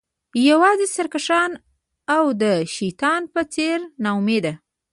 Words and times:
یوازې 0.49 0.85
سرکښان 0.95 1.51
او 2.15 2.23
د 2.41 2.43
شیطان 2.75 3.21
په 3.33 3.41
څیر 3.53 3.77
ناامیده 4.03 4.53